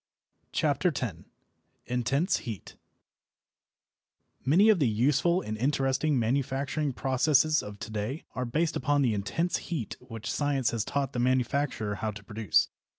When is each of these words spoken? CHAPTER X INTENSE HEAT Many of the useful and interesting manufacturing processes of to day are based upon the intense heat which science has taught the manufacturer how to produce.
CHAPTER 0.51 0.87
X 0.87 1.13
INTENSE 1.85 2.37
HEAT 2.37 2.75
Many 4.43 4.69
of 4.69 4.79
the 4.79 4.87
useful 4.87 5.41
and 5.43 5.55
interesting 5.55 6.17
manufacturing 6.17 6.91
processes 6.91 7.61
of 7.61 7.77
to 7.77 7.91
day 7.91 8.23
are 8.33 8.45
based 8.45 8.75
upon 8.75 9.03
the 9.03 9.13
intense 9.13 9.57
heat 9.69 9.97
which 9.99 10.31
science 10.31 10.71
has 10.71 10.83
taught 10.83 11.13
the 11.13 11.19
manufacturer 11.19 11.93
how 11.93 12.09
to 12.09 12.23
produce. 12.23 12.69